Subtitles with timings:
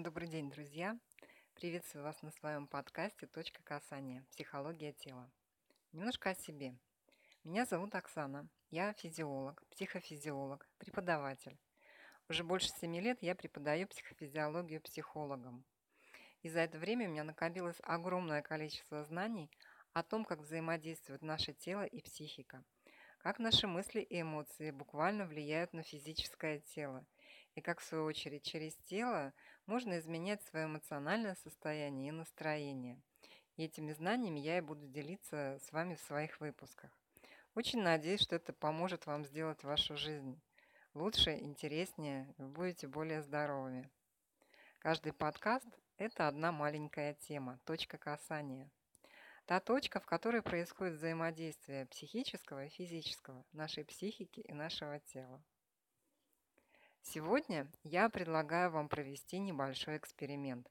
[0.00, 0.96] Добрый день, друзья!
[1.54, 4.24] Приветствую вас на своем подкасте «Точка касания.
[4.30, 5.28] Психология тела».
[5.90, 6.76] Немножко о себе.
[7.42, 8.48] Меня зовут Оксана.
[8.70, 11.58] Я физиолог, психофизиолог, преподаватель.
[12.28, 15.64] Уже больше семи лет я преподаю психофизиологию психологам.
[16.42, 19.50] И за это время у меня накопилось огромное количество знаний
[19.94, 22.62] о том, как взаимодействуют наше тело и психика,
[23.18, 27.04] как наши мысли и эмоции буквально влияют на физическое тело–
[27.54, 29.32] и как в свою очередь через тело
[29.66, 33.00] можно изменять свое эмоциональное состояние и настроение.
[33.56, 36.90] И этими знаниями я и буду делиться с вами в своих выпусках.
[37.54, 40.40] Очень надеюсь, что это поможет вам сделать вашу жизнь
[40.94, 43.88] лучше, интереснее, вы будете более здоровыми.
[44.80, 45.66] Каждый подкаст–
[45.96, 48.70] это одна маленькая тема, точка касания.
[49.46, 55.42] Та точка, в которой происходит взаимодействие психического и физического, нашей психики и нашего тела.
[57.10, 60.70] Сегодня я предлагаю вам провести небольшой эксперимент.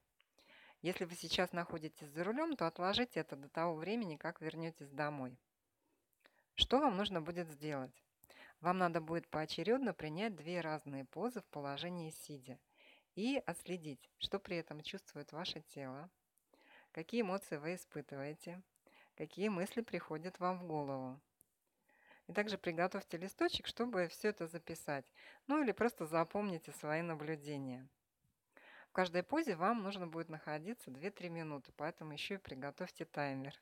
[0.84, 5.36] Если вы сейчас находитесь за рулем, то отложите это до того времени, как вернетесь домой.
[6.54, 8.04] Что вам нужно будет сделать?
[8.62, 12.60] Вам надо будет поочередно принять две разные позы в положении сидя
[13.16, 16.08] и отследить, что при этом чувствует ваше тело,
[16.92, 18.62] какие эмоции вы испытываете,
[19.16, 21.20] какие мысли приходят вам в голову.
[22.28, 25.06] И также приготовьте листочек, чтобы все это записать.
[25.48, 27.88] Ну или просто запомните свои наблюдения.
[28.90, 33.54] В каждой позе вам нужно будет находиться 2-3 минуты, поэтому еще и приготовьте таймер.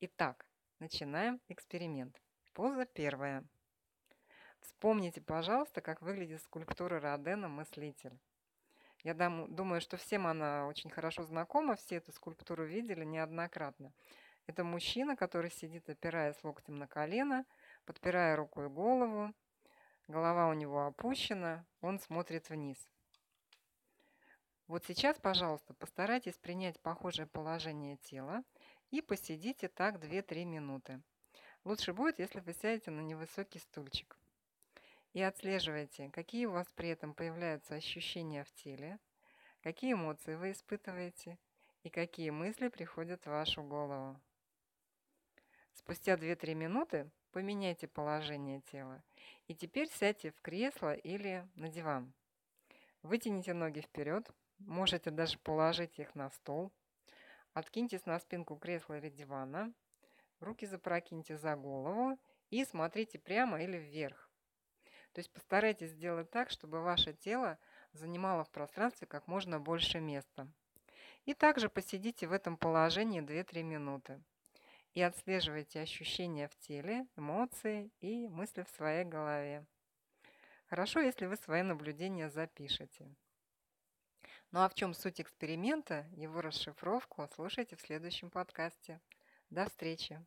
[0.00, 0.46] Итак,
[0.78, 2.20] начинаем эксперимент.
[2.52, 3.44] Поза первая.
[4.60, 8.18] Вспомните, пожалуйста, как выглядит скульптура Родена «Мыслитель».
[9.04, 13.92] Я думаю, что всем она очень хорошо знакома, все эту скульптуру видели неоднократно.
[14.46, 17.46] Это мужчина, который сидит, опираясь локтем на колено,
[17.84, 19.32] подпирая рукой голову.
[20.08, 22.88] Голова у него опущена, он смотрит вниз.
[24.66, 28.42] Вот сейчас, пожалуйста, постарайтесь принять похожее положение тела
[28.90, 31.02] и посидите так 2-3 минуты.
[31.64, 34.18] Лучше будет, если вы сядете на невысокий стульчик.
[35.12, 38.98] И отслеживайте, какие у вас при этом появляются ощущения в теле,
[39.62, 41.38] какие эмоции вы испытываете
[41.82, 44.18] и какие мысли приходят в вашу голову.
[45.84, 49.02] Спустя 2-3 минуты поменяйте положение тела.
[49.48, 52.12] И теперь сядьте в кресло или на диван.
[53.02, 56.70] Вытяните ноги вперед, можете даже положить их на стол.
[57.52, 59.72] Откиньтесь на спинку кресла или дивана.
[60.38, 62.16] Руки запрокиньте за голову
[62.50, 64.30] и смотрите прямо или вверх.
[65.12, 67.58] То есть постарайтесь сделать так, чтобы ваше тело
[67.92, 70.46] занимало в пространстве как можно больше места.
[71.24, 74.22] И также посидите в этом положении 2-3 минуты
[74.94, 79.64] и отслеживайте ощущения в теле, эмоции и мысли в своей голове.
[80.66, 83.14] Хорошо, если вы свои наблюдения запишете.
[84.50, 89.00] Ну а в чем суть эксперимента, его расшифровку слушайте в следующем подкасте.
[89.50, 90.24] До встречи!